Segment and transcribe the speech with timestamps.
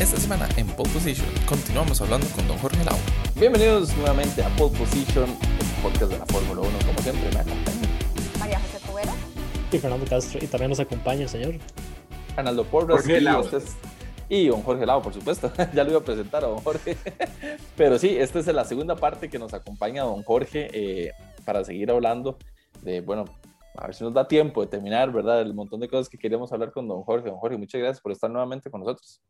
[0.00, 2.96] Esta semana en Pole Position continuamos hablando con don Jorge Lau.
[3.38, 6.70] Bienvenidos nuevamente a Pole Position, el podcast de la Fórmula 1.
[6.86, 7.88] Como siempre, me acompaña
[8.38, 9.12] María José Cubero.
[9.70, 10.38] Y Fernando Castro.
[10.42, 11.54] Y también nos acompaña el señor.
[12.36, 13.40] Arnaldo Porras Jorge y, Lau.
[13.42, 13.76] ustedes-
[14.30, 15.52] y don Jorge Lau, por supuesto.
[15.74, 16.96] ya lo iba a presentar a don Jorge.
[17.76, 21.12] Pero sí, esta es la segunda parte que nos acompaña don Jorge eh,
[21.44, 22.38] para seguir hablando
[22.82, 23.26] de, bueno,
[23.76, 25.42] a ver si nos da tiempo de terminar, ¿verdad?
[25.42, 27.28] El montón de cosas que queremos hablar con don Jorge.
[27.28, 29.20] Don Jorge, muchas gracias por estar nuevamente con nosotros.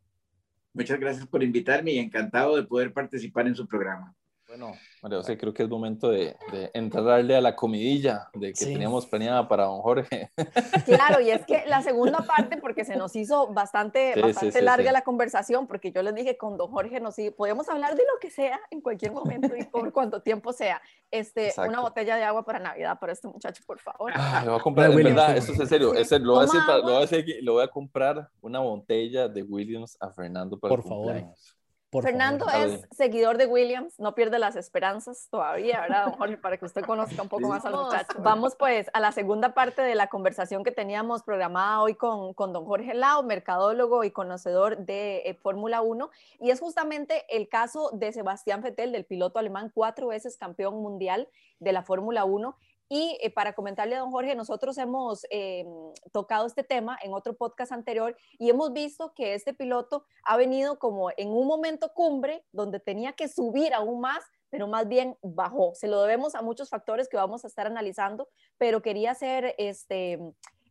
[0.73, 4.15] Muchas gracias por invitarme y encantado de poder participar en su programa.
[4.51, 8.57] Bueno, María José, creo que es momento de, de entrarle a la comidilla de que
[8.57, 8.73] Sí.
[8.73, 10.29] teníamos planeada para don Jorge.
[10.87, 14.65] Claro, y es que la segunda parte, porque se nos hizo bastante, Sí, bastante sí,
[14.65, 14.93] larga sí.
[14.93, 18.19] la conversación, porque yo les dije con don Jorge, nos sí, podemos hablar de lo
[18.21, 20.83] que sea en cualquier momento y por cuanto tiempo sea.
[21.13, 21.71] Este, Exacto.
[21.71, 24.11] una botella de agua para Navidad para este muchacho, por favor.
[24.17, 25.39] Ah, lo voy a comprar, en verdad, sí.
[25.39, 26.01] esto es en serio, Sí.
[26.01, 27.05] es en- lo, voy a hacer Toma para- lo, voy a agua.
[27.05, 30.89] hacer que- lo voy a comprar una botella de Williams a Fernando para Por el
[30.89, 31.05] favor.
[31.07, 31.57] cumpleaños.
[31.91, 32.69] Por Fernando favor.
[32.69, 36.37] es seguidor de Williams, no pierde las esperanzas todavía, ¿verdad, don Jorge?
[36.37, 38.17] Para que usted conozca un poco más al muchacho.
[38.21, 42.53] Vamos pues a la segunda parte de la conversación que teníamos programada hoy con, con
[42.53, 47.91] don Jorge Lao, mercadólogo y conocedor de eh, Fórmula 1, y es justamente el caso
[47.93, 52.57] de Sebastián Vettel, del piloto alemán, cuatro veces campeón mundial de la Fórmula 1.
[52.93, 55.65] Y eh, para comentarle a don Jorge, nosotros hemos eh,
[56.11, 60.81] tocado este tema en otro podcast anterior y hemos visto que este piloto ha venido
[60.81, 65.73] como en un momento cumbre donde tenía que subir aún más, pero más bien bajó.
[65.77, 70.19] Se lo debemos a muchos factores que vamos a estar analizando, pero quería hacer este,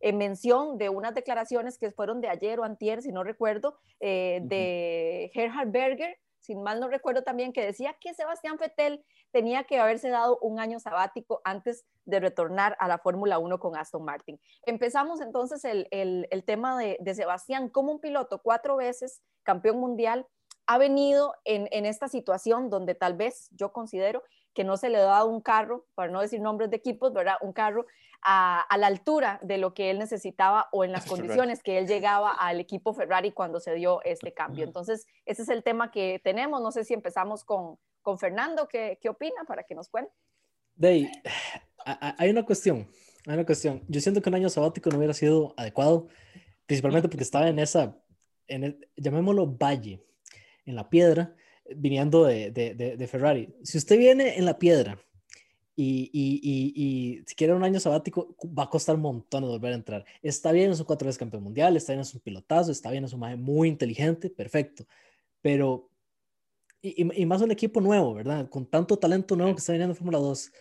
[0.01, 4.41] en mención de unas declaraciones que fueron de ayer o antier, si no recuerdo, eh,
[4.43, 6.17] de Gerhard Berger,
[6.50, 10.59] sin mal no recuerdo también, que decía que Sebastián Vettel tenía que haberse dado un
[10.59, 14.39] año sabático antes de retornar a la Fórmula 1 con Aston Martin.
[14.66, 20.25] Empezamos entonces el, el- tema de, Sebastián como un piloto cuatro veces campeón mundial
[20.66, 24.23] ha venido en, en esta situación donde tal vez yo considero
[24.55, 27.36] que no se le dado un carro, para no decir nombres de equipos, ¿verdad?
[27.42, 27.86] Un carro
[28.21, 31.21] a, a la altura de lo que él necesitaba o en las Ferrari.
[31.21, 34.65] condiciones que él llegaba al equipo Ferrari cuando se dio este cambio.
[34.65, 36.61] Entonces, ese es el tema que tenemos.
[36.61, 40.11] No sé si empezamos con, con Fernando, ¿qué, qué opina para que nos cuente?
[40.75, 41.09] Dey,
[41.85, 42.89] hay una cuestión.
[43.27, 43.83] Hay una cuestión.
[43.87, 46.08] Yo siento que un año sabático no hubiera sido adecuado,
[46.65, 47.97] principalmente porque estaba en esa,
[48.47, 50.03] en el, llamémoslo valle,
[50.65, 51.35] en la piedra,
[51.75, 53.53] viniendo de, de, de- de Ferrari.
[53.63, 54.97] Si usted viene en la piedra
[55.81, 59.73] y, y, y, y si quiere un año sabático, va a costar un montón volver
[59.73, 60.05] a entrar.
[60.21, 63.05] Está bien, es un cuatro veces campeón mundial, está bien, es un pilotazo, está bien,
[63.05, 64.85] es un maje muy inteligente, perfecto.
[65.41, 65.89] Pero,
[66.81, 68.49] y, más un equipo nuevo, ¿verdad?
[68.49, 70.51] Con tanto talento nuevo que está viniendo en Fórmula 2,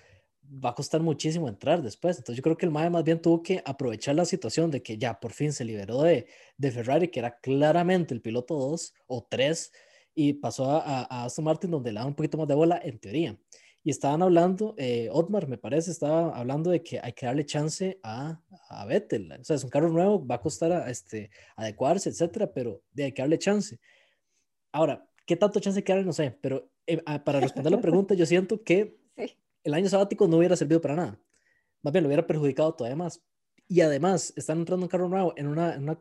[0.65, 2.17] va a costar muchísimo entrar después.
[2.19, 4.99] Entonces yo creo que el Mae más bien tuvo que aprovechar la situación de que
[4.99, 9.27] ya por fin se liberó de, de Ferrari, que era claramente el piloto 2 o
[9.29, 9.73] 3,
[10.15, 12.81] y pasó a, a- a Aston Martin donde le da un poquito más de bola
[12.83, 13.39] en teoría.
[13.85, 17.99] Y estaban hablando, eh, Otmar me parece, estaba hablando de que hay que darle chance
[18.03, 19.33] a, a Vettel.
[19.33, 23.05] O sea, es un carro nuevo, va a costar a, este, adecuarse, etcétera, pero de,
[23.05, 23.79] hay que darle chance.
[24.73, 26.07] Ahora, ¿qué tanto chance hay que darle?
[26.07, 29.37] No sé, pero eh, para responder la pregunta, yo siento que Sí.
[29.65, 31.21] el año sabático no hubiera servido para nada.
[31.83, 33.23] Más bien, lo hubiera perjudicado todavía más.
[33.67, 35.99] Y además, están entrando un carro nuevo en una, en una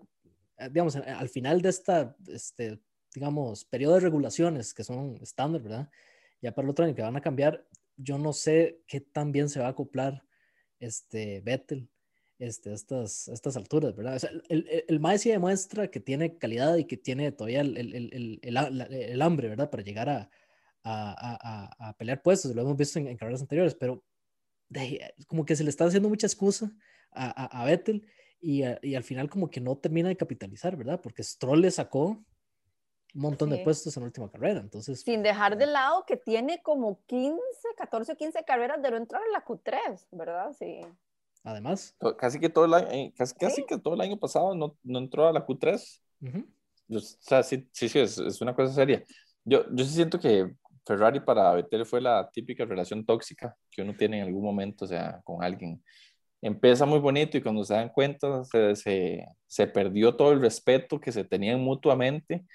[0.58, 2.80] eh, digamos, al final de esta, este,
[3.14, 5.90] digamos, periodo de regulaciones que son estándar, ¿verdad?
[6.42, 7.66] Ya para el otro año que van a cambiar,
[7.96, 10.24] yo no sé qué tan bien se va a acoplar
[10.80, 11.90] este Vettel
[12.40, 14.22] este, estas, estas alturas, ¿verdad?
[14.50, 17.78] El, el, el Mae sí demuestra que tiene calidad y que tiene todavía el,
[18.44, 19.70] el, hambre, ¿verdad?
[19.70, 20.30] Para llegar a,
[20.84, 24.04] a, a, a- pelear puestos, lo hemos visto en, carreras anteriores, pero
[24.70, 26.72] de como que se le está haciendo mucha excusa
[27.12, 28.06] a, Vettel
[28.40, 31.02] y, y al final como que no termina de capitalizar, ¿verdad?
[31.02, 32.24] Porque Stroll le sacó
[33.16, 33.64] un montón de Sí.
[33.64, 35.02] puestos en la última carrera, entonces...
[35.02, 37.40] Sin dejar de lado que tiene como 15,
[37.78, 40.54] 14 o 15 carreras de no entrar en la Q3, ¿verdad?
[40.58, 40.82] Sí.
[41.44, 43.66] Además, Casi que todo el año, eh, casi, casi Sí.
[43.68, 46.02] que todo el año pasado no, no entró a la Q3.
[46.22, 46.46] ujú,
[46.90, 49.04] Yo- o sea, sí, sí, sí, es, es una cosa seria.
[49.44, 50.54] Yo, yo sí siento que
[50.86, 54.88] Ferrari para Vettel fue la típica relación tóxica que uno tiene en algún momento, o
[54.88, 55.84] sea, con alguien.
[56.42, 61.00] Empieza muy bonito y cuando se dan cuenta se, se, se perdió todo el respeto
[61.00, 62.46] que se tenían mutuamente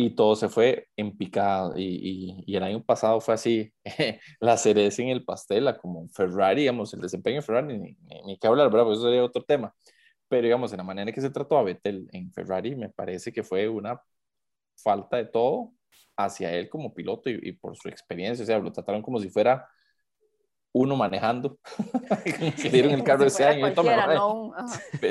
[0.00, 1.72] y todo se fue en picada.
[1.76, 3.72] Y, y, y el año pasado fue así,
[4.40, 8.22] la cereza en el pastel, a como Ferrari, digamos, el desempeño de Ferrari, ni, ni,
[8.24, 8.86] ni qué hablar, ¿verdad?
[8.86, 9.74] Pues eso sería otro tema.
[10.28, 13.32] Pero digamos, en la manera en que se trató a Vettel en Ferrari, me parece
[13.32, 14.00] que fue una
[14.76, 15.72] falta de todo
[16.16, 18.44] hacia él como piloto y, y por su experiencia.
[18.44, 19.68] O sea, lo trataron como si fuera
[20.70, 21.58] uno manejando.
[22.70, 23.68] Dieron el carro si ese año.
[24.14, 24.54] no.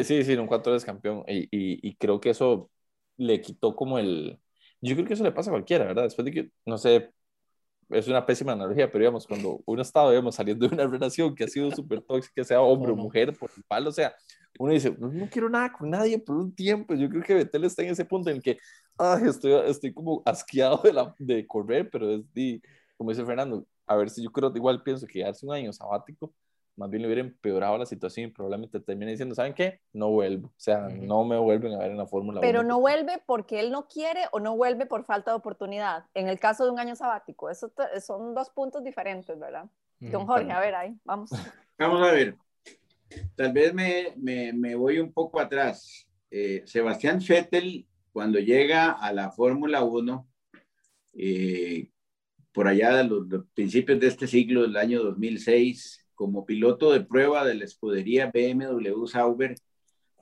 [0.06, 1.25] Sí, sí, un cuatro veces campeón.
[1.28, 2.72] Y, y creo que eso
[3.18, 4.40] le quitó como el,
[4.82, 6.04] Yo creo que eso le pasa a cualquiera, ¿verdad?
[6.04, 7.12] Después de que, no sé,
[7.90, 11.46] es una pésima analogía, pero digamos, cuando uno está, digamos, saliendo de una relación que
[11.46, 14.14] ha sido súper tóxica, sea hombre o mujer, por igual, o sea,
[14.60, 16.96] uno dice, no, quiero nada con nadie por un tiempo.
[16.96, 18.58] Yo creo que Betel está en ese punto en que,
[18.98, 22.62] ay, estoy, estoy como asqueado de, la, de correr, pero es, de,
[22.98, 26.34] como dice Fernando, a ver si yo creo, igual pienso que darse un año sabático
[26.78, 29.82] más bien le hubiera empeorado la situación y probablemente termine diciendo, ¿saben qué?
[29.94, 30.50] No vuelvo.
[30.50, 32.42] O sea, no me vuelven a ver en la Fórmula 1.
[32.42, 36.06] Pero no vuelve porque él no quiere o no vuelve por falta de oportunidad.
[36.14, 39.66] En el caso de un año sabático, eso son dos puntos diferentes, ¿verdad?
[40.00, 41.32] Don Jorge, a ver, ahí, vamos.
[41.80, 42.36] Vamos a ver.
[43.36, 46.08] Tal vez me, me, me voy un poco atrás.
[46.32, 50.28] Eh, Sebastián Vettel, cuando llega a la Fórmula 1,
[51.14, 51.90] eh,
[52.52, 57.02] por allá de los, los, principios de este siglo, del año 2006, como piloto de
[57.02, 59.56] prueba de la escudería BMW Sauber,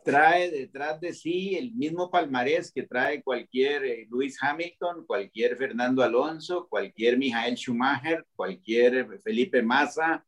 [0.03, 6.03] trae detrás de sí el mismo palmarés que trae cualquier eh, Lewis Hamilton, cualquier Fernando
[6.03, 10.23] Alonso, cualquier Michael Schumacher, cualquier Felipe Massa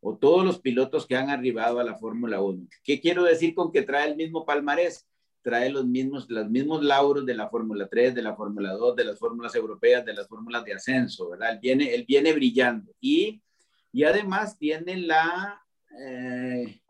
[0.00, 2.66] o todos los pilotos que han arribado a la Fórmula 1.
[2.82, 5.06] ¿Qué quiero decir con que trae el mismo palmarés?
[5.42, 9.04] Trae los mismos, los mismos lauros de la Fórmula 3, de la Fórmula 2, de
[9.04, 11.52] las fórmulas europeas, de las fórmulas de ascenso, ¿verdad?
[11.52, 13.42] Él viene, él viene brillando y
[13.92, 15.62] y además tiene la
[15.98, 16.80] eh,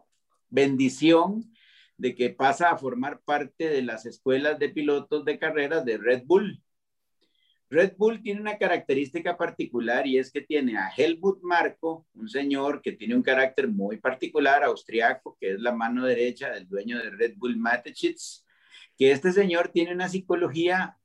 [0.48, 1.52] bendición
[1.96, 6.22] de que pasa a formar parte de las escuelas de pilotos de carreras de Red
[6.24, 6.62] Bull.
[7.68, 12.82] Red Bull tiene una característica particular y es que tiene a Helmut Marko, un señor
[12.82, 17.10] que tiene un carácter muy particular, austriaco, que es la mano derecha del dueño de
[17.10, 18.44] Red Bull Mateschitz,
[18.98, 20.98] que este señor tiene una psicología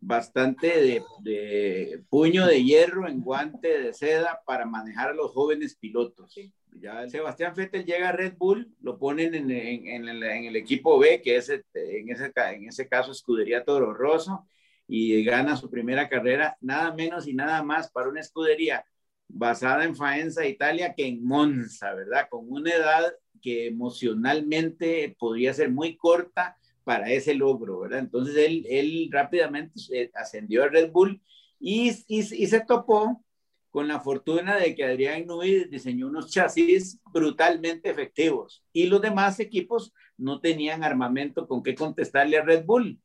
[0.00, 6.34] bastante de, puño de hierro en guante de seda para manejar a los jóvenes pilotos.
[6.72, 11.36] Ya Sebastián Vettel llega a Red Bull, lo ponen en, en, el, equipo B, que
[11.36, 14.46] es este, en, ese, en ese caso Escudería Toro Rosso,
[14.86, 18.84] y gana su primera carrera, nada menos y nada más para una escudería
[19.28, 22.28] basada en Faenza, Italia, que en Monza, ¿verdad?
[22.28, 28.00] Con una edad que emocionalmente podría ser muy corta, para ese logro, ¿verdad?
[28.00, 31.20] Entonces él, él rápidamente ascendió a Red Bull
[31.58, 33.24] y, y, se topó
[33.70, 39.40] con la fortuna de que Adrián Nui diseñó unos chasis brutalmente efectivos y los demás
[39.40, 43.00] equipos no tenían armamento con qué contestarle a Red Bull.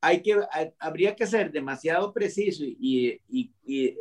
[0.00, 0.38] Hay que,
[0.78, 3.52] habría que ser demasiado preciso y, y,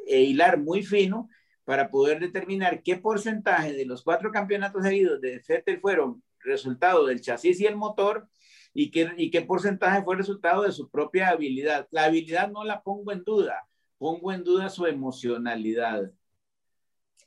[0.05, 1.29] e hilar muy fino
[1.63, 7.21] para poder determinar qué porcentaje de los cuatro campeonatos seguidos de Vettel fueron resultado del
[7.21, 8.27] chasis y el motor
[8.73, 11.87] y qué, y qué porcentaje fue resultado de su propia habilidad.
[11.91, 13.67] La habilidad no la pongo en duda,
[13.97, 16.11] pongo en duda su emocionalidad.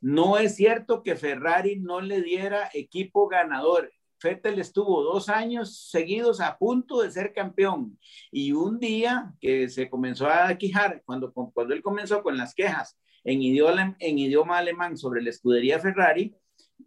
[0.01, 3.93] No es cierto que Ferrari no le diera equipo ganador.
[4.23, 7.99] Vettel estuvo dos años seguidos a punto de ser campeón
[8.33, 12.99] y un día que se comenzó a quejar, cuando, cuando él comenzó con las quejas
[13.23, 16.35] en idioma, en idioma alemán sobre la escudería Ferrari,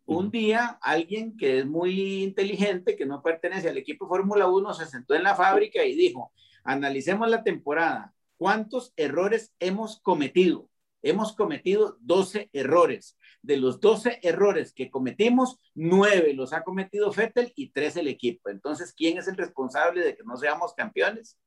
[0.09, 4.88] un día alguien que es muy inteligente, que no pertenece al equipo Fórmula 1, se
[4.88, 6.31] sentó en la fábrica y dijo,
[6.63, 10.67] analicemos la temporada, ¿cuántos errores hemos cometido?
[11.03, 13.17] Hemos cometido 12 errores.
[13.41, 18.50] De los 12 errores que cometimos, 9 los ha cometido Fettel y 3 el equipo.
[18.50, 21.38] Entonces, ¿quién es el responsable de que no seamos campeones?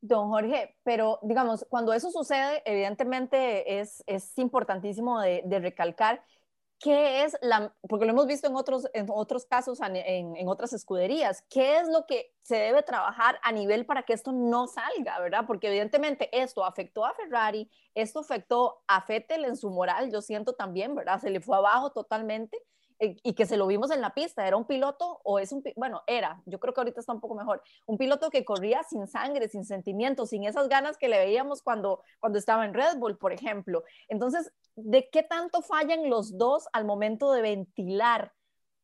[0.00, 6.22] Don Jorge, pero digamos, cuando eso sucede, evidentemente es, es importantísimo de, de recalcar
[6.78, 9.96] ¿qué es la, porque lo hemos visto en otros, en otros casos, en,
[10.36, 14.32] en, otras escuderías, qué es lo que se debe trabajar a nivel para que esto
[14.32, 15.44] no salga, ¿verdad?
[15.46, 20.54] Porque evidentemente esto afectó a Ferrari, esto afectó a Fettel en su moral, yo siento
[20.54, 21.20] también, ¿verdad?
[21.20, 22.58] Se le fue abajo totalmente
[22.98, 26.02] y que se lo vimos en la pista, era un piloto o es un, bueno,
[26.06, 29.48] era, yo creo que ahorita está un poco mejor, un piloto que corría sin sangre,
[29.48, 33.32] sin sentimientos, sin esas ganas que le veíamos cuando, cuando estaba en Red Bull, por
[33.32, 33.84] ejemplo.
[34.08, 38.32] Entonces, ¿de qué tanto fallan los dos al momento de ventilar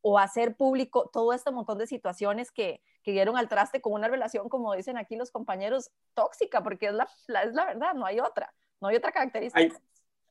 [0.03, 4.09] o hacer público todo este montón de situaciones que, que dieron al traste con una
[4.09, 7.05] relación, como dicen aquí los compañeros, tóxica, porque es la,
[7.45, 9.81] es la verdad, no hay otra, no hay otra característica.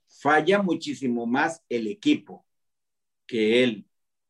[0.07, 2.45] falla muchísimo más el equipo
[3.29, 3.85] que él.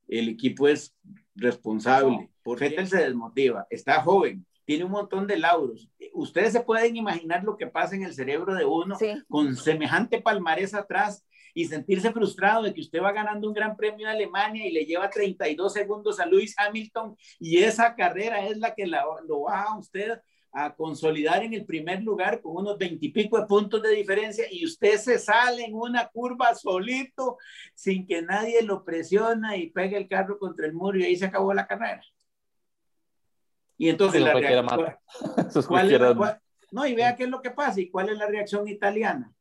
[0.07, 0.95] El equipo es
[1.35, 2.29] responsable.
[2.43, 5.89] Por él se desmotiva, está joven, tiene un montón de lauros.
[6.13, 10.73] Ustedes se pueden imaginar lo que pasa en el cerebro de uno con semejante palmarés
[10.73, 14.71] atrás y sentirse frustrado de que usted va ganando un gran premio de Alemania y
[14.71, 19.73] le lleva 32 segundos a Lewis Hamilton y esa carrera es la que lo baja
[19.73, 20.19] a usted
[20.51, 24.97] a consolidar en el primer lugar con unos veintipico de puntos de diferencia y usted
[24.97, 27.37] se sale en una curva solito
[27.75, 31.25] sin que nadie lo presiona y pegue el carro contra el muro y ahí se
[31.25, 32.01] acabó la carrera.
[33.77, 34.33] Y entonces la
[35.67, 36.41] ¿cuál,
[36.71, 39.33] No, y vea qué es lo que pasa y cuál es la reacción italiana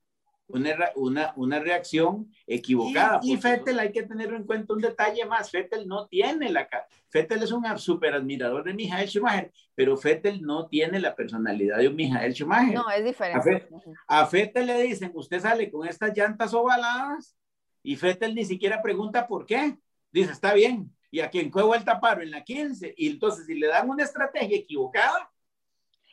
[0.48, 3.20] una, una, una reacción equivocada.
[3.22, 6.68] Y, y Fettel hay que tener en cuenta un detalle más, Fettel no tiene la...
[7.10, 11.88] Fettel es un super admirador de Michael Schumacher, pero Fettel no tiene la personalidad de
[11.88, 12.74] un Michael Schumacher.
[12.74, 13.68] No, es diferente.
[14.06, 17.36] A, Fettel le dicen, usted sale con estas llantas ovaladas
[17.82, 19.78] y Fettel ni siquiera pregunta por qué.
[20.10, 20.94] Dice, está bien.
[21.10, 22.94] Y a quien fue vuelta paro en la 15.
[22.96, 25.30] Y entonces, si le dan una estrategia equivocada,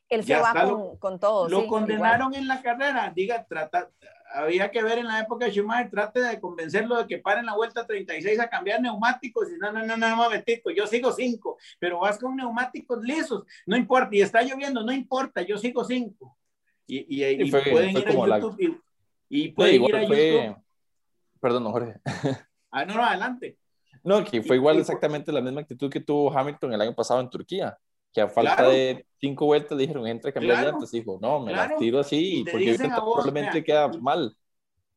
[0.07, 1.49] él se va con, con, todo.
[1.49, 3.11] Lo condenaron en la carrera.
[3.13, 3.89] Diga, trata,
[4.35, 7.55] había que ver en la época de Schumacher, trate de convencerlo de que paren la
[7.55, 9.49] vuelta 36 a cambiar neumáticos.
[9.51, 13.43] Y no, no, no, no, no, momentico, yo sigo 5, pero vas con neumáticos lisos,
[13.65, 16.37] no importa, y está lloviendo, no importa, yo sigo 5.
[16.87, 18.83] Y, y, y, pueden ir a YouTube.
[19.29, 20.55] Y, pueden ir a YouTube.
[21.39, 21.99] Perdón, Jorge.
[22.77, 23.57] Ah, no, no, adelante.
[24.03, 27.29] No, que fue igual exactamente la misma actitud que tuvo Hamilton el año pasado en
[27.29, 27.79] Turquía
[28.15, 30.91] que a falta de cinco vueltas dijeron, entra a cambiar claro, llantas.
[30.91, 34.33] Dijo, no, me la tiro así, porque probablemente queda mal.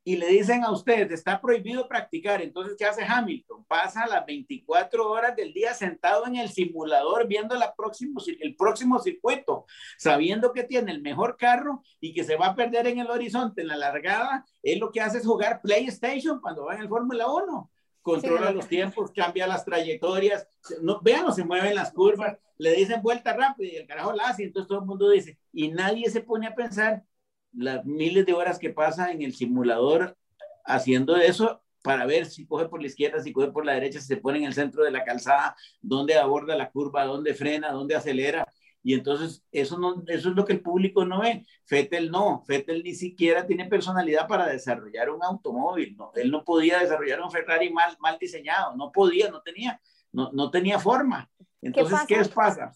[0.05, 2.41] Y le dicen a usted, está prohibido practicar.
[2.41, 3.65] Entonces, ¿qué hace Hamilton?
[3.65, 9.01] Pasa las 24 horas del día sentado en el simulador viendo la próximo, el próximo
[9.01, 9.67] circuito,
[9.99, 13.63] sabiendo que tiene el mejor carro y que se va a perder en el horizonte
[13.63, 14.47] en la largada.
[14.63, 17.71] Él lo que hace es jugar PlayStation cuando va en el Fórmula 1
[18.09, 20.49] controla los tiempos, cambia las trayectorias,
[20.81, 24.29] no, vean, no se mueven las curvas, le dicen vuelta rápida y el carajo la
[24.29, 27.05] hace, entonces todo el mundo dice, y nadie se pone a pensar
[27.53, 30.17] las miles de horas que pasa en el simulador
[30.65, 34.07] haciendo eso para ver si coge por la izquierda, si coge por la derecha, si
[34.07, 37.95] se pone en el centro de la calzada, dónde aborda la curva, dónde frena, dónde
[37.95, 38.47] acelera.
[38.88, 41.45] Y entonces eso, no, eso es lo que el público no ve.
[41.66, 45.95] Fettel no, Fettel ni siquiera tiene personalidad para desarrollar un automóvil.
[45.95, 49.78] No, él no podía desarrollar un Ferrari mal, mal diseñado, no podía, no tenía,
[50.11, 51.28] no, no tenía forma.
[51.61, 52.73] Entonces, ¿qué, pasa?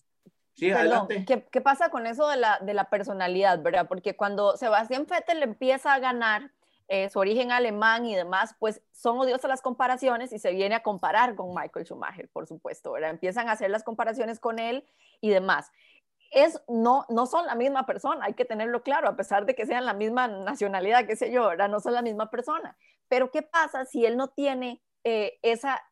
[0.52, 1.25] Sí, adelante.
[1.26, 3.88] ¿qué, ¿qué, pasa con eso de la, de la personalidad, verdad?
[3.88, 6.50] Porque cuando Sebastián Fettel empieza a ganar,
[6.88, 10.83] eh, su origen alemán y demás, pues son odiosas las comparaciones y se viene a
[10.83, 13.09] comparar con Michael Schumacher, por supuesto, ¿verdad?
[13.09, 14.85] Empiezan a hacer las comparaciones con él
[15.23, 15.71] y demás
[16.33, 19.67] es, no, no son la misma persona, hay que tenerlo claro, a pesar de que
[19.67, 21.69] sean la misma nacionalidad, qué sé yo, ¿verdad?
[21.69, 22.77] No son la misma persona.
[23.09, 25.83] Pero ¿qué pasa si él no tiene eh, esa,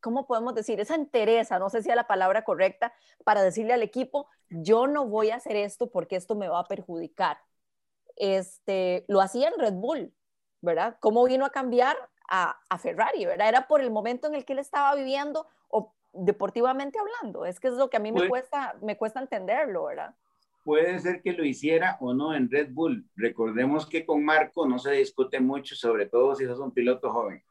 [0.00, 0.78] ¿cómo podemos decir?
[0.78, 2.92] Esa entereza, no sé si es la palabra correcta,
[3.24, 6.68] para decirle al equipo, yo no voy a hacer esto porque esto me va a
[6.68, 7.38] perjudicar.
[8.16, 10.14] Este, lo hacía en Red Bull,
[10.60, 10.98] ¿verdad?
[11.00, 11.96] ¿Cómo vino a cambiar
[12.28, 13.48] a, a Ferrari, ¿verdad?
[13.48, 17.44] Era por el momento en el que él estaba viviendo o deportivamente hablando.
[17.46, 20.14] Es que es lo que a mí me, cuesta, me cuesta entenderlo, ¿verdad?
[20.64, 23.04] Puede ser que lo hiciera o no en Red Bull.
[23.16, 27.42] Recordemos que con Marco no se discute mucho, sobre todo si sos un piloto joven.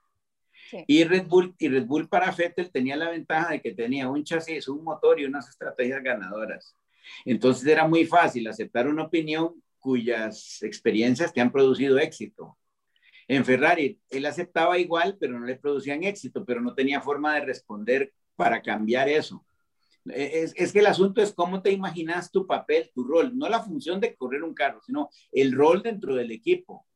[0.87, 4.23] Y Red Bull y Red Bull para Vettel tenía la ventaja de que tenía un
[4.23, 6.77] chasis, un motor y unas estrategias ganadoras.
[7.25, 12.57] Entonces era muy fácil aceptar una opinión cuyas experiencias te han producido éxito.
[13.27, 17.41] En Ferrari él aceptaba igual, pero no le producían éxito, pero no tenía forma de
[17.41, 19.45] responder para cambiar eso.
[20.09, 23.47] E, es, es, que el asunto es cómo te imaginas tu papel, tu rol, no
[23.47, 26.87] la función de correr un carro, sino el rol dentro del equipo.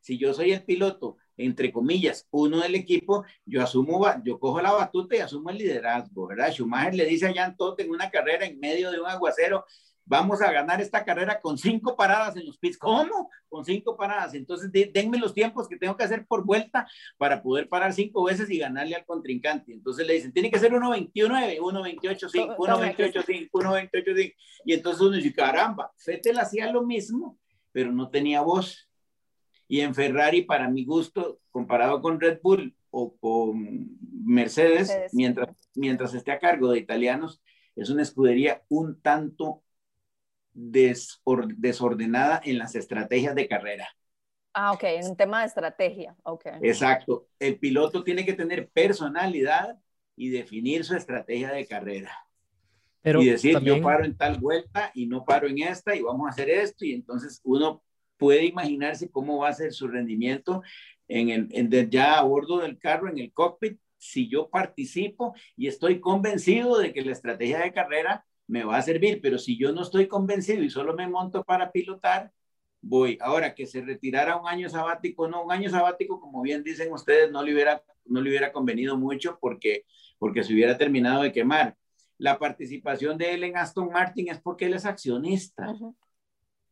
[0.00, 4.72] Si yo soy el piloto, entre comillas, uno del equipo, yo asumo, yo cojo la
[4.72, 6.52] batuta y asumo el liderazgo, ¿verdad?
[6.52, 9.66] Schumacher le dice a Jan Todt en una carrera en medio de un aguacero,
[10.06, 12.78] vamos a ganar esta carrera con cinco paradas en los pits.
[12.78, 13.30] ¿Cómo?
[13.48, 14.34] Con cinco paradas.
[14.34, 18.50] Entonces, denme los tiempos que tengo que hacer por vuelta para poder parar cinco veces
[18.50, 19.72] y ganarle al contrincante.
[19.72, 24.34] Entonces le dicen, tiene que ser 1.29, 1.28.5, 1.28.5, 1.28.5.
[24.64, 27.38] Y entonces uno dice, caramba, Fettel hacía lo mismo,
[27.72, 28.88] pero no tenía voz.
[29.66, 33.88] Y en Ferrari, para mi gusto, comparado con Red Bull o con
[34.24, 35.14] Mercedes, Mercedes.
[35.14, 37.42] Mientras, mientras esté a cargo de italianos,
[37.74, 39.63] es una escudería un tanto
[40.54, 43.88] desordenada en las estrategias de carrera.
[44.52, 46.46] Ah, ok, en un tema de estrategia, ok.
[46.62, 47.26] Exacto.
[47.40, 49.78] El piloto tiene que tener personalidad
[50.16, 52.12] y definir su estrategia de carrera.
[53.02, 56.26] Pero y decir, yo paro en tal vuelta y no paro en esta y vamos
[56.26, 56.84] a hacer esto.
[56.84, 57.82] Y entonces uno
[58.16, 60.62] puede imaginarse cómo va a ser su rendimiento
[61.08, 65.66] en el, en ya a bordo del carro, en el cockpit, si yo participo y
[65.66, 69.72] estoy convencido de que la estrategia de carrera me va a servir, pero si yo
[69.72, 72.32] no estoy convencido y solo me monto para pilotar,
[72.80, 73.18] voy.
[73.20, 77.30] Ahora, que se retirara un año sabático, no, un año sabático, como bien dicen ustedes,
[77.30, 79.84] no le hubiera, no le hubiera convenido mucho porque,
[80.18, 81.76] porque se hubiera terminado de quemar.
[82.18, 85.72] La participación de él en Aston Martin es porque él es accionista.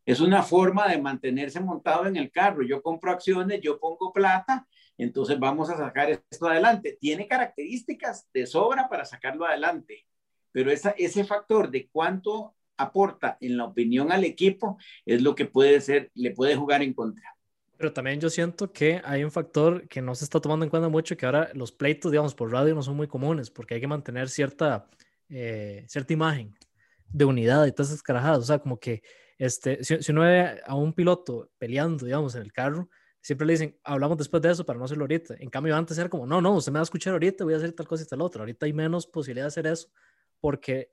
[0.05, 2.63] Es una forma de mantenerse montado en el carro.
[2.63, 4.67] Yo compro acciones, yo pongo plata,
[4.99, 6.99] entonces vamos a sacar esto adelante.
[7.01, 10.07] Tiene características de sobra para sacarlo adelante
[10.53, 15.47] pero esa, ese factor de cuánto aporta en la opinión al equipo es lo que
[15.47, 17.37] puede ser, le puede jugar en contra.
[17.77, 20.89] Pero también yo siento que hay un factor que no se está tomando en cuenta
[20.89, 23.89] mucho, que ahora los pleitos, digamos, por radio no son muy comunes, porque hay que
[23.89, 24.89] mantener cierta,
[25.29, 26.55] eh, cierta imagen
[27.09, 28.39] de unidad y todas esas carajadas.
[28.39, 29.03] O sea, como que
[29.37, 32.89] este, si, uno ve a un piloto peleando, digamos, en el carro,
[33.21, 35.35] siempre le dicen, hablamos después de eso para no hacerlo ahorita.
[35.41, 37.57] En cambio, antes era como, no, no, usted me va a escuchar ahorita, voy a
[37.57, 38.43] hacer tal cosa y tal otra.
[38.43, 39.89] Ahorita hay menos posibilidad de hacer eso
[40.43, 40.91] porque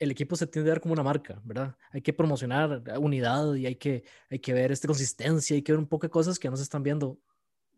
[0.00, 1.76] el equipo se tiene que dar como una marca, ¿verdad?
[1.92, 5.78] Hay que promocionar unidad y hay que, hay que ver esta consistencia, hay que ver
[5.78, 7.18] un poco de cosas que no se están viendo,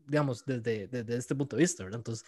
[0.06, 2.00] digamos, desde, desde este punto de vista, ¿verdad?
[2.00, 2.26] Entonces,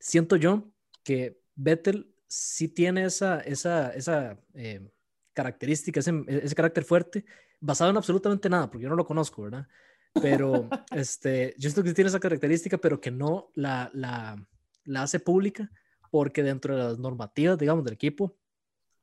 [0.00, 0.72] siento yo
[1.04, 4.90] que Vettel sí tiene esa, esa, esa eh,
[5.34, 7.26] característica, ese, ese carácter fuerte,
[7.60, 9.68] basado en absolutamente nada, porque yo no lo conozco, ¿verdad?
[10.14, 14.42] Pero este, yo siento que tiene esa característica, pero que no la, la,
[14.84, 15.70] la hace pública,
[16.10, 18.36] porque dentro de las normativas, digamos, del equipo,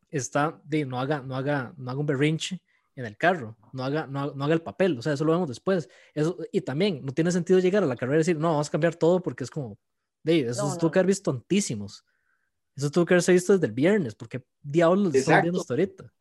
[0.09, 2.61] está de no haga, no haga, no haga un berrinche
[2.95, 5.49] en el carro, no haga, no, no, haga el papel, o sea, eso lo vemos
[5.49, 5.89] después.
[6.13, 8.71] Eso, y también no tiene sentido llegar a la carrera y decir, no, vamos a
[8.71, 9.77] cambiar todo porque es como,
[10.23, 12.05] de eso no, tuvo que haber visto tontísimos.
[12.75, 16.11] Eso tuvo que haberse visto desde el viernes, porque diablos lo están viendo hasta ahorita.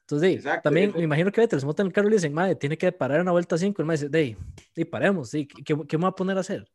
[0.00, 2.32] Entonces, Exacto, también me imagino que Vettel se monta en el carro y le dicen,
[2.32, 3.82] madre, tiene que parar en una vuelta 5.
[3.82, 4.36] El madre dice, de,
[4.74, 5.48] de paremos, ¿sí?
[5.48, 6.70] ¿Qué, ¿qué, me voy a poner a hacer?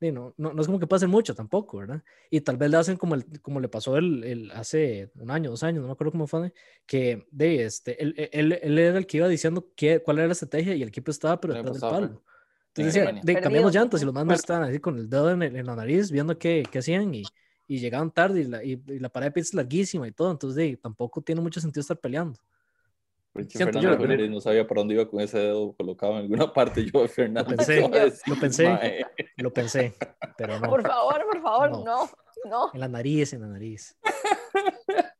[0.00, 2.02] Sí, no, no, no, es como que pase mucho tampoco, ¿verdad?
[2.30, 5.50] Y tal vez le hacen como, el, como le pasó el, el, hace un año,
[5.50, 6.54] dos años, no me acuerdo cómo fue,
[6.86, 10.32] que de este, él, él, él, era el que iba diciendo qué, cuál era la
[10.32, 12.22] estrategia y el equipo estaba pero detrás del palo.
[12.68, 15.66] Entonces decía, de, cambiamos llantas y los manos estaban así con el dedo en, en,
[15.66, 17.24] la nariz viendo qué, qué hacían y,
[17.68, 20.30] y, llegaban tarde y la, y, y la parada de pits es larguísima y todo,
[20.30, 22.40] entonces de, tampoco tiene mucho sentido estar peleando.
[23.48, 24.26] Siento yo, pero...
[24.28, 26.84] no sabía por dónde iba con ese dedo colocado en alguna parte.
[26.84, 29.06] Yo, Fernando, lo pensé, lo pensé,
[29.36, 29.94] lo pensé,
[30.36, 30.68] pero no.
[30.68, 32.10] Por favor, por favor, no, no.
[32.48, 32.70] no.
[32.74, 33.96] En la nariz, en la nariz.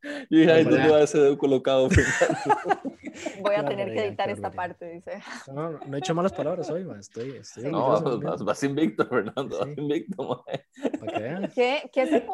[0.02, 2.80] Yo dije, ay, ¿dónde va ese dedo colocado, Fernando?
[3.42, 5.22] Voy a tener que editar esta parte, dice.
[5.48, 6.98] No, no, no he hecho malas palabras hoy, ma.
[6.98, 8.00] estoy, estoy No,
[8.44, 9.68] vas, invicto, Fernando, sí.
[9.68, 11.48] vas invicto, ma.
[11.54, 12.26] ¿Qué, qué, se,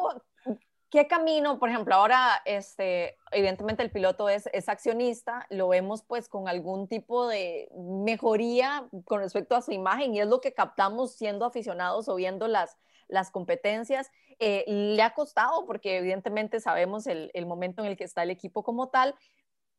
[0.97, 6.27] ¿Qué camino, por ejemplo, ahora, este, evidentemente el piloto es, es, accionista, lo vemos pues
[6.27, 11.13] con algún tipo de mejoría con respecto a su imagen y es lo que captamos
[11.13, 12.79] siendo aficionados o viendo las,
[13.09, 14.09] las competencias.
[14.39, 18.31] Eh, le ha costado porque evidentemente sabemos el, el momento en el que está el
[18.31, 19.13] equipo como tal,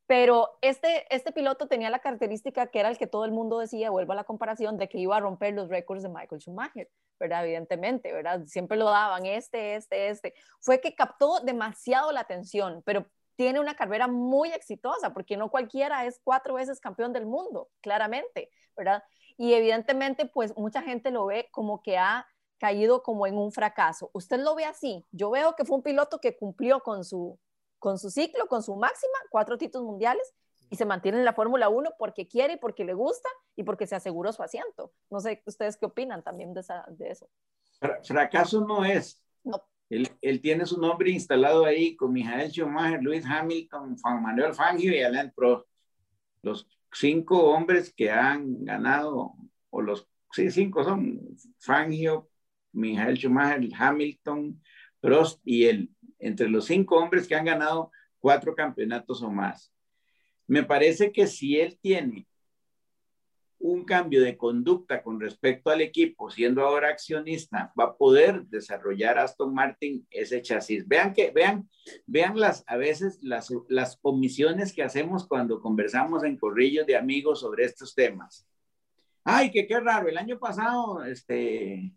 [0.07, 3.90] pero este, este piloto tenía la característica que era el que todo el mundo decía,
[3.90, 7.44] vuelvo a la comparación, de que iba a romper los récords de Michael Schumacher, ¿verdad?
[7.44, 8.44] Evidentemente, ¿verdad?
[8.46, 10.35] Siempre lo daban, este, este, este.
[10.61, 16.04] Fue que captó demasiado la atención, pero tiene una carrera muy exitosa, porque no cualquiera
[16.07, 19.02] es cuatro veces campeón del mundo, claramente, ¿verdad?
[19.37, 22.26] Y evidentemente, pues mucha gente lo ve como que ha
[22.59, 24.11] caído como en un fracaso.
[24.12, 25.07] ¿Usted lo ve así?
[25.12, 27.38] Yo veo que fue un piloto que cumplió con su,
[27.78, 30.35] con su ciclo, con su máxima, cuatro títulos mundiales
[30.70, 33.96] y se mantiene en la Fórmula 1 porque quiere, porque le gusta y porque se
[33.96, 34.92] aseguró su asiento.
[35.11, 37.28] No sé ustedes qué opinan también de, esa, de eso.
[38.04, 39.22] Fracaso no es.
[39.44, 39.62] No.
[39.88, 44.94] Él, él, tiene su nombre instalado ahí con Michael Schumacher, Luis Hamilton, Juan Manuel Fangio
[44.94, 45.66] y Alain Prost.
[46.42, 49.33] Los cinco hombres que han ganado,
[49.70, 51.20] o los sí, cinco son
[51.59, 52.28] Fangio,
[52.72, 54.61] Michael Schumacher, Hamilton,
[55.00, 59.72] Prost y él entre los cinco hombres que han ganado cuatro campeonatos o más.
[60.48, 62.26] Me parece que si él tiene
[63.61, 69.18] un cambio de conducta con respecto al equipo, siendo ahora accionista, va a poder desarrollar
[69.18, 70.87] Aston Martin ese chasis.
[70.87, 71.68] Vean que, vean,
[72.06, 77.40] vean las, a veces las, las omisiones que hacemos cuando conversamos en corrillos de amigos
[77.40, 78.46] sobre estos temas.
[79.24, 81.92] Ay, que qué raro, el año pasado, este,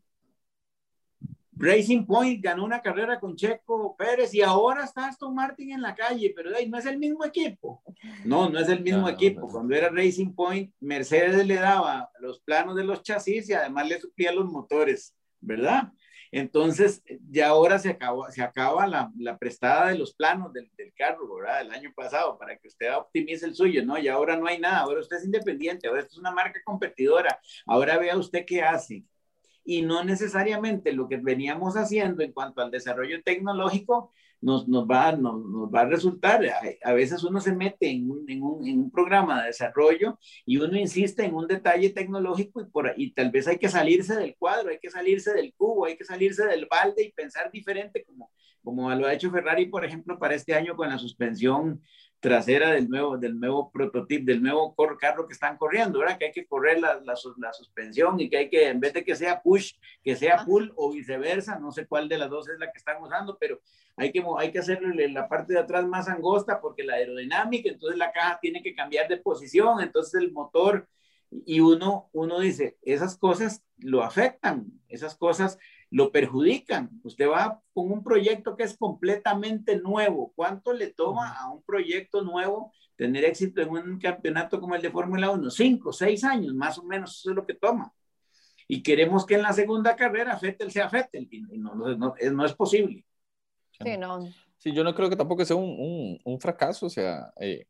[1.53, 5.93] Racing Point ganó una carrera con Checo Pérez y ahora está Aston Martin en la
[5.93, 7.83] calle, pero no es el mismo equipo.
[8.23, 9.41] No, no es el mismo no, equipo.
[9.41, 9.53] No, no.
[9.53, 13.99] Cuando era Racing Point, Mercedes le daba los planos de los chasis y además le
[13.99, 15.91] suplía los motores, ¿verdad?
[16.33, 20.93] Entonces, ya ahora se, acabó, se acaba la, la prestada de los planos del, del,
[20.93, 21.61] carro, ¿verdad?
[21.61, 23.97] El año pasado, para que usted optimice el suyo, ¿no?
[23.97, 27.37] Y ahora no hay nada, ahora usted es independiente, ahora esto es una marca competidora.
[27.65, 29.03] Ahora vea usted qué hace
[29.63, 35.11] y no necesariamente lo que veníamos haciendo en cuanto al desarrollo tecnológico nos, nos, va,
[35.11, 36.43] nos, nos va a resultar.
[36.45, 40.17] A, a, veces uno se mete en un, en, un, en un, programa de desarrollo
[40.45, 44.15] y uno insiste en un detalle tecnológico y, por, y tal vez hay que salirse
[44.15, 48.03] del cuadro, hay que salirse del cubo, hay que salirse del balde y pensar diferente
[48.03, 48.31] como,
[48.63, 51.81] como lo ha hecho Ferrari, por ejemplo, para este año con la suspensión
[52.21, 56.19] trasera del nuevo, del nuevo prototipo, del nuevo carro que están corriendo, ¿verdad?
[56.19, 59.03] Que hay que correr la, la, la, suspensión y que hay que, en vez de
[59.03, 62.59] que sea push, que sea pull o viceversa, no sé cuál de las dos es
[62.59, 63.59] la que están usando, pero
[63.97, 67.97] hay que, hay que hacerle la parte de atrás más angosta porque la aerodinámica, entonces
[67.97, 70.87] la caja tiene que cambiar de posición, entonces el motor,
[71.31, 75.57] y uno, uno dice, esas cosas lo afectan, esas cosas
[75.91, 76.89] lo perjudican.
[77.03, 80.31] Usted va con un proyecto que es completamente nuevo.
[80.35, 84.89] ¿Cuánto le toma a un proyecto nuevo tener éxito en un campeonato como el de
[84.89, 85.49] Fórmula 1?
[85.49, 87.93] Cinco, seis años, más o menos, eso es lo que toma.
[88.69, 92.53] Y queremos que en la segunda carrera Fettel sea Fettel, y no, no, no, es
[92.53, 93.05] posible.
[93.83, 94.25] Sí, no.
[94.57, 97.65] Sí, yo no creo que tampoco sea un, un, un fracaso, o sea, eh,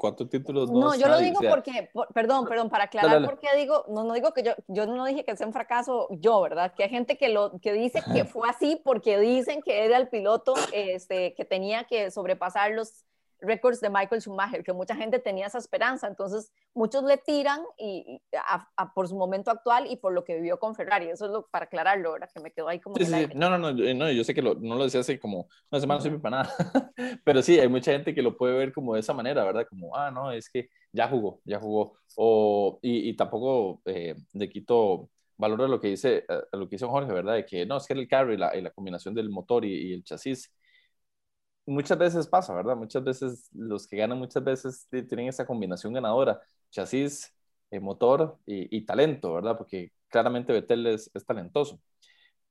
[0.00, 0.70] ¿Cuántos títulos?
[0.70, 4.32] No, yo lo digo porque, perdón, perdón, para aclarar por qué digo, no, no digo
[4.32, 6.72] que yo, yo no dije que sea un fracaso yo, ¿verdad?
[6.74, 10.08] Que hay gente que, lo, que dice que fue así porque dicen que era el
[10.08, 13.04] piloto este, que tenía que sobrepasar los
[13.40, 16.06] récords de Michael Schumacher, que mucha gente tenía esa esperanza.
[16.06, 18.20] Entonces, muchos le tiran y,
[18.94, 21.08] por su momento actual y por lo que vivió con Ferrari.
[21.08, 22.30] Eso es lo, para aclararlo, ¿verdad?
[22.32, 22.96] Que me quedó ahí como...
[22.96, 23.26] Sí, sí.
[23.34, 26.02] No, no, no, no, yo sé que no lo decía hace como una semana, no
[26.02, 26.54] sirve para nada.
[27.24, 29.66] Pero sí, hay mucha gente que lo puede ver como de esa manera, ¿verdad?
[29.68, 31.96] Como, ah, no, es que ya jugó, ya jugó.
[32.16, 36.86] O, y, tampoco eh, le quito valor a lo que dice, a lo que dice
[36.86, 37.34] Jorge, ¿verdad?
[37.34, 39.90] De que no, es que el carro y la, y la combinación del motor y,
[39.90, 40.52] y el chasis
[41.66, 42.76] muchas veces pasa, ¿verdad?
[42.76, 47.34] Muchas veces los que ganan muchas veces tienen esa combinación ganadora, chasis,
[47.70, 49.56] eh, motor y, talento, ¿verdad?
[49.56, 51.80] Porque claramente Vettel es, talentoso.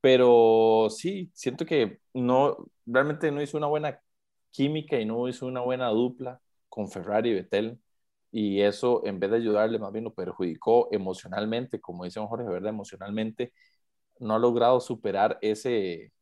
[0.02, 4.02] Pero sí, siento que no, realmente no hizo una buena
[4.52, 7.80] química y no hizo una buena dupla con Ferrari y Vettel.
[8.32, 12.70] Y eso, en vez de ayudarle, más bien lo perjudicó emocionalmente, como dice Jorge, ¿verdad?
[12.70, 13.54] Emocionalmente,
[14.20, 16.14] no ha logrado superar ese,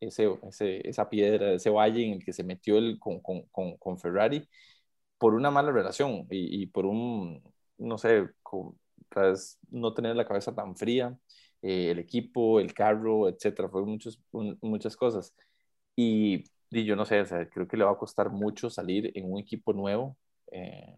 [0.00, 3.42] ese, ese, esa piedra, ese valle en el que se metió el, con, con,
[3.78, 4.48] con, Ferrari
[5.18, 7.42] por una mala relación y, y por un,
[7.78, 8.78] no sé, con,
[9.70, 11.16] no tener la cabeza tan fría,
[11.62, 14.20] eh, el equipo, el carro, etcétera, fue muchos,
[14.62, 15.34] muchas cosas.
[15.96, 19.10] Y, y, yo no sé, o sea, creo que le va a costar mucho salir
[19.14, 20.16] en un equipo nuevo
[20.52, 20.96] eh,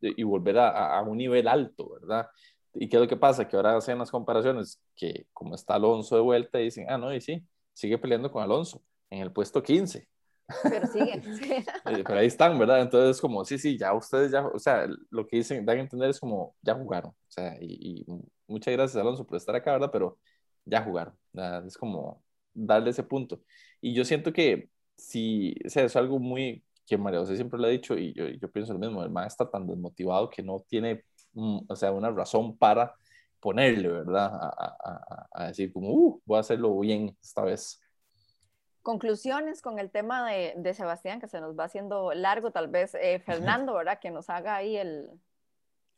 [0.00, 2.28] y volver a, a, un nivel alto, ¿verdad?
[2.74, 3.48] ¿Y qué es lo que pasa?
[3.48, 7.20] Que ahora hacen las comparaciones que como está Alonso de vuelta, dicen, ah, no, y
[7.20, 7.44] sí,
[7.78, 10.08] sigue peleando con Alonso en el puesto 15.
[10.64, 11.22] Pero sigue.
[11.86, 12.82] Eh, pero ahí están, ¿verdad?
[12.82, 16.10] Entonces, como, sí, sí, ya ustedes ya, o sea, lo que dicen, dan a entender
[16.10, 17.12] es como, ya jugaron.
[17.12, 18.04] O sea, y,
[18.48, 19.90] muchas gracias, Alonso, por estar acá, ¿verdad?
[19.92, 20.18] Pero
[20.64, 21.14] ya jugaron.
[21.66, 23.40] Es como darle ese punto.
[23.80, 27.68] Y yo siento que si, o sea, es algo muy, que María José siempre le
[27.68, 30.64] ha dicho, y yo, yo pienso lo mismo, el maestro está tan desmotivado que no
[30.68, 32.92] tiene, mm, o sea, una razón para
[33.40, 34.30] ponerle, ¿verdad?
[35.32, 37.80] A, decir como, uh, voy a hacerlo bien esta vez.
[38.82, 42.94] Conclusiones con el tema de, de Sebastián, que se nos va haciendo largo, tal vez
[42.94, 43.98] eh, Fernando, ¿verdad?
[44.00, 45.10] Que nos haga ahí el...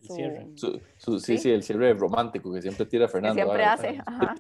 [0.00, 0.48] cierre.
[0.57, 1.38] ¿Sí?
[1.38, 1.50] ¿Sí?
[1.50, 3.35] el cierre romántico que siempre tira Fernando.
[3.35, 4.35] siempre hace, ajá.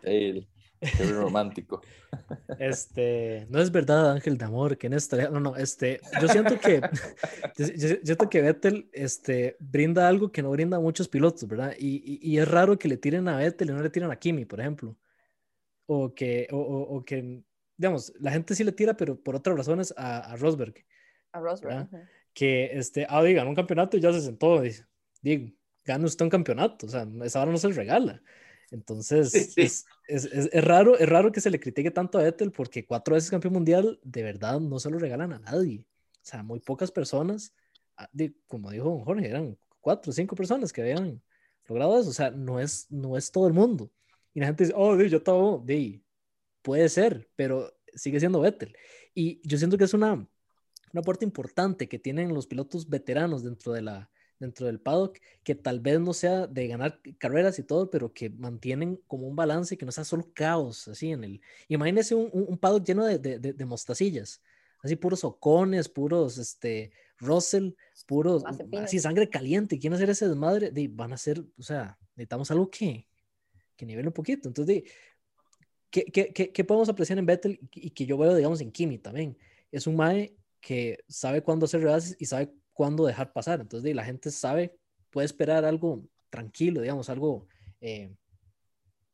[0.80, 1.82] Qué romántico.
[2.58, 6.58] Este, no es verdad, Ángel de Amor, que en esta, no, no, este, yo siento
[6.58, 6.80] que,
[7.56, 11.74] yo, siento que Vettel, este, brinda algo que no brinda muchos pilotos, ¿verdad?
[11.78, 14.44] Y, y, es raro que le tiren a Vettel y no le tiren a Kimi,
[14.44, 14.96] por ejemplo.
[15.86, 17.42] O que, o, o, que,
[17.76, 20.74] digamos, la gente sí le tira, pero por otras razones a, a Rosberg.
[21.32, 21.88] A Rosberg.
[22.32, 24.84] Que, este, ah, digan, un campeonato y ya se sentó, dice,
[25.22, 25.52] digo,
[25.84, 28.22] gana usted un campeonato, o sea, esa hora no se le regala.
[28.70, 32.84] Entonces, Es, es, es, raro, es raro que se le critique tanto a Vettel porque
[32.84, 35.86] cuatro veces campeón mundial de verdad no se lo regalan a nadie.
[36.16, 37.54] O sea, muy pocas personas,
[37.96, 38.08] ah,
[38.46, 41.22] como dijo Jorge, eran cuatro o cinco personas que habían
[41.66, 42.10] logrado eso.
[42.10, 43.90] O sea, no es, no es todo el mundo.
[44.34, 46.02] Y la gente dice, oh, yo estaba, de,
[46.62, 48.76] puede ser, pero sigue siendo Vettel.
[49.14, 50.26] Y yo siento que es una,
[50.92, 55.54] una parte importante que tienen los pilotos veteranos dentro de la, dentro del paddock, que
[55.54, 59.76] tal vez no sea de ganar carreras y todo, pero que mantienen como un balance,
[59.76, 61.40] que no sea solo caos, así en el...
[61.68, 64.42] Imagínese un, un, paddock lleno de, de, de, mostacillas,
[64.82, 67.72] así puros ocones, puros, este, Russell,
[68.06, 68.42] puros,
[68.82, 72.70] así sangre caliente, quieren hacer ese desmadre, de, van a ser, o sea, necesitamos algo
[72.70, 73.06] que,
[73.76, 74.84] que nivele un poquito, entonces,
[75.90, 78.98] ¿qué, qué, qué, qué podemos apreciar en Vettel y que yo veo, digamos, en Kimi
[78.98, 79.36] también?
[79.70, 83.60] Es un Mae que sabe cuándo hacer rebases y sabe cuándo dejar pasar.
[83.60, 84.74] Entonces, la gente sabe,
[85.10, 87.46] puede esperar algo tranquilo, digamos, algo,
[87.82, 88.16] eh,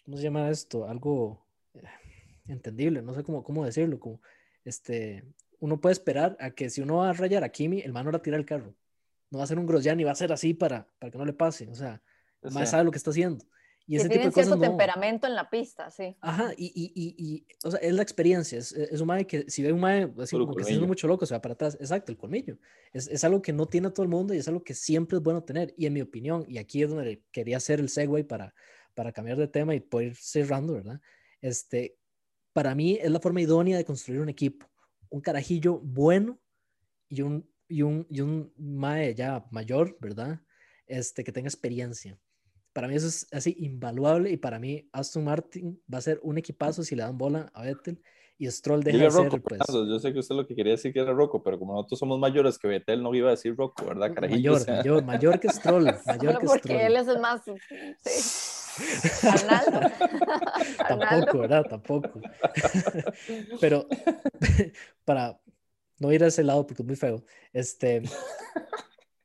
[0.05, 0.89] ¿cómo se llama esto?
[0.89, 1.83] Algo eh,
[2.47, 4.21] entendible, no sé cómo, cómo decirlo, como,
[4.65, 5.25] este,
[5.59, 8.23] uno puede esperar a que si uno va a rayar a Kimi, el mano la
[8.23, 8.73] tira el carro.
[9.33, 11.25] No va a ser un Grosjean y va a ser así para, para que no
[11.25, 11.69] le pase.
[11.69, 12.01] O sea,
[12.53, 13.45] más sabe lo que está haciendo.
[13.89, 14.47] Y ese tipo de cosas.
[14.47, 16.17] cierto temperamento en la pista, sí.
[16.21, 18.59] Ajá, y, y, y, y, o sea, es la experiencia.
[18.59, 21.07] Es, es un mae que, si ve un mae así como que está siendo mucho
[21.07, 21.77] loco, se va para atrás.
[21.81, 22.59] Exacto, el colmillo.
[22.93, 25.23] Es, es, algo que no tiene todo el mundo y es algo que siempre es
[25.23, 25.73] bueno tener.
[25.77, 28.55] Y en mi opinión, y aquí es donde quería hacer el segue para,
[28.95, 31.01] para cambiar de tema y poder ir cerrando, ¿verdad?
[31.41, 31.97] Este,
[32.53, 34.67] para mí es la forma idónea de construir un equipo.
[35.11, 36.41] Un carajillo bueno
[37.09, 40.41] y un, y un, y un mae ya mayor, ¿verdad?
[40.89, 42.19] Este, que tenga experiencia
[42.77, 46.37] para mí eso es así invaluable y para mí Aston Martin va a ser un
[46.37, 48.03] equipazo si le dan bola a Vettel
[48.37, 49.63] y Stroll deja de ser, pues...
[49.67, 52.19] Yo sé que usted lo que quería decir que era Rocco, pero como nosotros somos
[52.19, 54.53] mayores que Vettel no iba a decir Rocco, ¿verdad, carajillo?
[54.53, 57.41] Mayor, mayor, mayor que Stroll, mayor que porque él es el más...
[58.05, 59.23] Sí.
[59.27, 59.81] Arnaldo.
[60.87, 61.65] Tampoco, ¿verdad?
[61.71, 62.21] Tampoco.
[63.63, 63.87] pero
[65.07, 65.41] para
[65.99, 68.03] no ir a ese lado porque es muy feo, este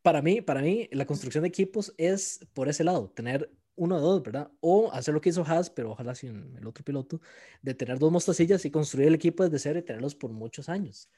[0.01, 3.99] para mí, para mí, la construcción de equipos es por ese lado, tener uno o
[3.99, 4.51] dos, ¿verdad?
[4.59, 7.21] O hacer lo que hizo Haas, pero ojalá sin el otro piloto,
[7.61, 11.09] de tener dos mostacillas y construir el equipo desde cero y tenerlos por muchos años,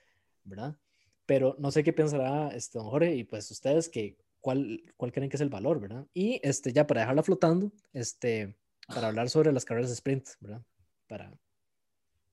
[0.44, 0.78] ¿verdad?
[1.26, 5.30] Pero no sé qué pensará este, don Jorge y pues ustedes que cuál, cuál creen
[5.30, 6.06] que es el valor, ¿verdad?
[6.14, 8.56] Y este, ya para dejarla flotando, este,
[8.88, 10.62] para hablar sobre las carreras de sprint, ¿verdad?
[11.08, 11.34] Para,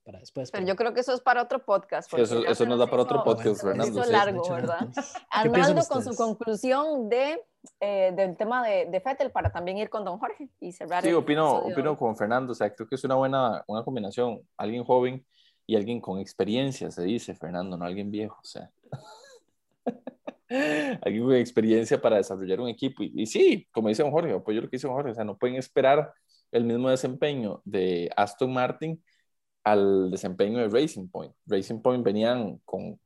[0.04, 0.50] después.
[0.50, 2.12] Pero yo creo que eso es para otro podcast.
[2.14, 4.02] eso, eso nos da para otro podcast, Fernando.
[4.02, 4.88] Eso largo, ¿verdad?
[5.30, 7.42] Arnaldo con su conclusión de,
[7.80, 11.04] eh, del tema de, de Fettel para también ir con don Jorge y cerrar.
[11.04, 14.84] Sí, opino, opino con Fernando, o sea, creo que es una buena una combinación, alguien
[14.84, 15.24] joven
[15.66, 18.70] y alguien con experiencia, se dice, Fernando, no alguien viejo, o sea.
[21.02, 23.04] alguien con experiencia para desarrollar un equipo.
[23.04, 25.24] Y, y, sí, como dice don Jorge, apoyo lo que dice don Jorge, o sea,
[25.24, 26.12] no pueden esperar
[26.50, 29.00] el mismo desempeño de Aston Martin
[29.64, 31.34] al desempeño de Racing Point.
[31.46, 32.98] Racing Point venían con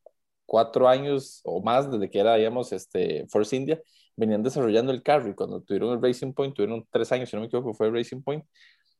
[0.47, 3.81] cuatro años o más desde que era, digamos, este, Force India,
[4.17, 7.41] venían desarrollando el carro y cuando tuvieron el Racing Point, tuvieron tres años, si no
[7.41, 8.45] me equivoco, fue Racing Point,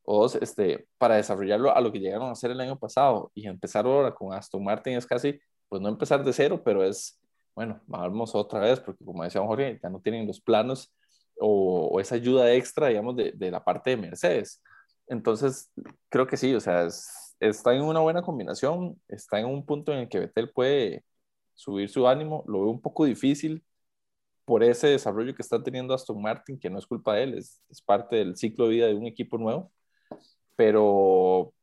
[0.05, 3.47] o dos, este, para desarrollarlo a lo que llegaron a hacer el año pasado y
[3.47, 7.21] empezar ahora con Aston Martin es casi, pues no empezar de cero, pero es,
[7.55, 10.93] bueno, vamos otra vez, porque como decía Jorge, ya no tienen los planos
[11.41, 14.63] o, esa ayuda extra, digamos, de, de la parte de Mercedes.
[15.07, 15.71] Entonces,
[16.09, 19.93] creo que sí, o sea, es, está en una buena combinación, está en un punto
[19.93, 21.05] en el que Vettel puede
[21.55, 23.65] subir su ánimo, lo veo un poco difícil
[24.45, 27.63] por ese desarrollo que está teniendo Aston Martin, que no es culpa de él, es,
[27.87, 29.73] parte del ciclo de vida de un equipo nuevo,
[30.57, 31.55] pero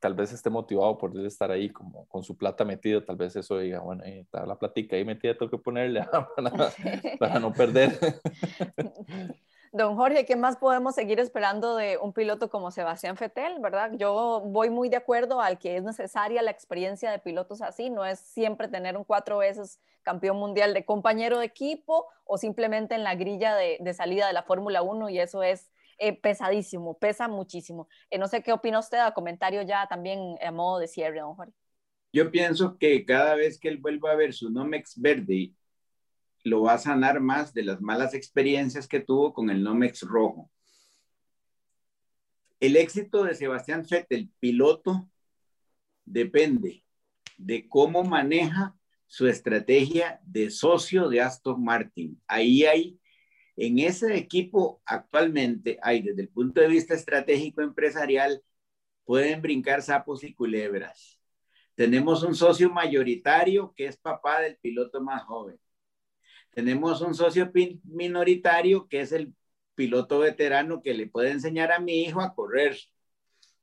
[0.00, 3.58] tal vez esté motivado por estar ahí como con su plata metida, tal vez eso
[3.58, 6.04] diga, bueno, ahí está la platica ahí metida, tengo que ponerle
[6.36, 6.72] para,
[7.18, 7.98] para no perder.
[9.74, 13.90] Don Jorge, ¿qué más podemos seguir esperando de un piloto como Sebastián Fettel, verdad?
[13.96, 18.04] Yo voy muy de acuerdo al que es necesaria la experiencia de pilotos así, no
[18.04, 23.02] es siempre tener un cuatro veces campeón mundial de compañero de equipo o simplemente en
[23.02, 27.88] la grilla de, salida de la Fórmula 1 y eso es eh, pesadísimo, pesa muchísimo.
[28.10, 31.34] Eh, no sé qué opina usted, a comentario ya también a modo de cierre, don
[31.34, 31.52] Jorge.
[32.12, 35.50] Yo pienso que cada vez que él vuelva a ver su Nomex verde
[36.44, 40.50] lo va a sanar más de las malas experiencias que tuvo con el Nomex rojo.
[42.60, 45.08] El éxito de Sebastián Vettel, piloto,
[46.04, 46.84] depende
[47.38, 48.76] de cómo maneja
[49.06, 52.20] su estrategia de socio de Aston Martin.
[52.26, 53.00] Ahí hay,
[53.56, 58.42] en ese equipo actualmente hay desde el punto de vista estratégico empresarial,
[59.04, 61.18] pueden brincar sapos y culebras.
[61.74, 65.58] Tenemos un socio mayoritario que es papá del piloto más joven.
[66.54, 67.50] Tenemos un socio
[67.84, 69.34] minoritario que es el
[69.74, 72.76] piloto veterano que le puede enseñar a mi hijo a correr,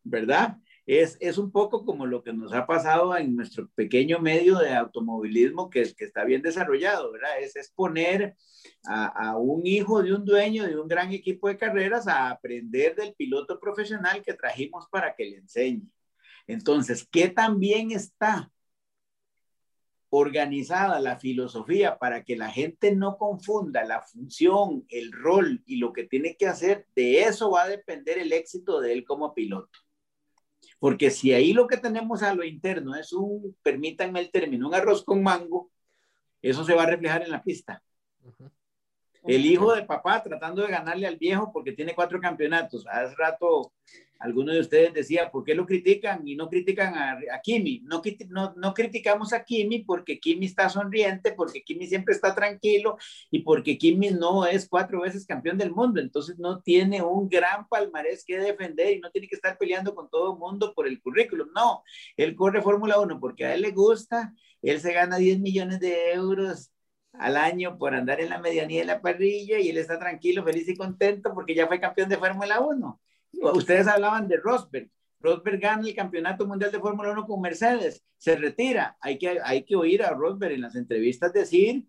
[0.03, 0.57] ¿verdad?
[0.85, 4.73] Es, es un poco como lo que nos ha pasado en nuestro pequeño medio de
[4.73, 7.39] automovilismo que, que está bien desarrollado, ¿verdad?
[7.39, 8.35] Es, es poner
[8.85, 12.95] a, a, un hijo de un dueño de un gran equipo de carreras a aprender
[12.95, 15.87] del piloto profesional que trajimos para que le enseñe.
[16.47, 18.51] Entonces, ¿qué también está
[20.13, 25.93] organizada la filosofía para que la gente no confunda la función, el rol y lo
[25.93, 29.79] que tiene que hacer, de eso va a depender el éxito de él como piloto.
[30.79, 34.75] Porque si ahí lo que tenemos a lo interno es un, permítanme el término, un
[34.75, 35.71] arroz con mango,
[36.41, 37.81] eso se va a reflejar en la pista.
[39.23, 42.85] El hijo de papá tratando de ganarle al viejo porque tiene cuatro campeonatos.
[42.87, 43.71] Hace rato
[44.21, 47.81] alguno de ustedes decía, ¿por qué lo critican y no critican a, Kimi?
[47.83, 52.97] No, no, no, criticamos a Kimi porque Kimi está sonriente, porque Kimi siempre está tranquilo
[53.29, 57.67] y porque Kimi no es cuatro veces campeón del mundo, entonces no tiene un gran
[57.67, 61.01] palmarés que defender y no tiene que estar peleando con todo el mundo por el
[61.01, 61.49] currículum.
[61.55, 61.83] No,
[62.15, 66.11] él corre Fórmula 1 porque a él le gusta, él se gana 10 millones de
[66.13, 66.71] euros
[67.13, 70.67] al año por andar en la medianía de la parrilla y él está tranquilo, feliz
[70.69, 73.01] y contento porque ya fue campeón de Fórmula 1.
[73.53, 74.89] Ustedes hablaban de Rosberg.
[75.19, 78.97] Rosberg gana el campeonato mundial de Fórmula 1 con Mercedes, se retira.
[79.01, 81.85] Hay que, hay que oír a Rosberg en las entrevistas decir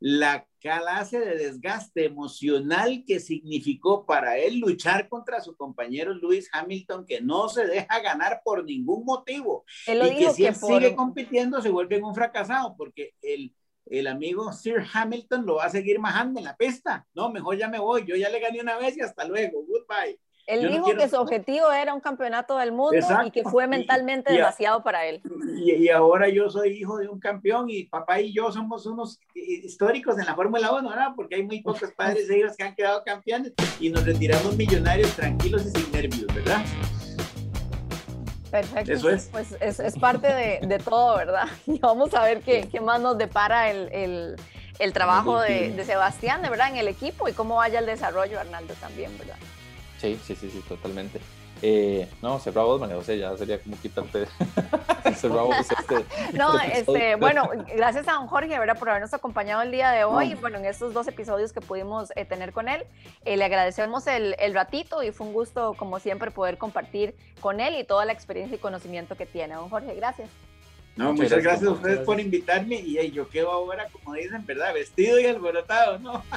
[0.00, 7.06] la clase de desgaste emocional que significó para él luchar contra su compañero Lewis Hamilton,
[7.06, 9.64] que no se deja ganar por ningún motivo.
[9.86, 13.54] y que si él sigue compitiendo, se vuelve un fracasado, porque el,
[13.86, 17.06] el amigo Sir Hamilton lo va a seguir majando en la pista.
[17.14, 20.18] No, mejor ya me voy, yo ya le gané una vez y hasta luego, goodbye.
[20.46, 24.82] Él dijo que su objetivo era un campeonato del mundo y que fue mentalmente demasiado
[24.82, 25.22] para él.
[25.56, 30.18] Y, ahora yo soy hijo de un campeón y papá y yo somos unos históricos
[30.18, 31.08] en la Fórmula 1, ¿verdad?
[31.16, 35.14] Porque hay muy pocos padres e hijos que han quedado campeones y nos retiramos millonarios
[35.14, 36.62] tranquilos y sin nervios, ¿verdad?
[38.54, 38.92] Perfecto.
[38.92, 39.28] Eso es.
[39.32, 41.48] Pues es, es parte de, de, todo, ¿verdad?
[41.66, 44.36] Y vamos a ver qué, qué más nos depara el, el,
[44.78, 48.38] el trabajo de, de Sebastián, de verdad, en el equipo y cómo vaya el desarrollo,
[48.38, 49.34] Arnaldo, también, ¿verdad?
[50.00, 51.18] Sí, sí, sí, sí, totalmente.
[51.66, 54.26] Eh, no, cerrado vos, María José, ya sería como quitarte
[55.16, 58.78] cerrado este, No, este, bueno, gracias a don Jorge, ¿verdad?
[58.78, 60.34] por habernos acompañado el día de hoy.
[60.34, 62.84] Bueno, en estos dos episodios que pudimos eh, tener con él,
[63.24, 67.60] eh, le agradecemos el, el, ratito y fue un gusto, como siempre, poder compartir con
[67.60, 69.54] él y toda la experiencia y conocimiento que tiene.
[69.54, 70.28] Don Jorge, gracias.
[70.96, 74.74] No, muchas, gracias, a ustedes por invitarme y yo quedo ahora, como dicen, ¿verdad?
[74.74, 76.22] Vestido y alborotado, ¿no?